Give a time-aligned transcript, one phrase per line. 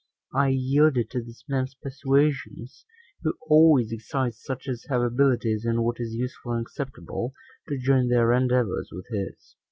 [0.33, 2.87] I yielded to this man's persuasions,
[3.21, 7.35] who always excites such as have abilities in what is useful and acceptable,
[7.69, 9.57] to join their endeavors with his.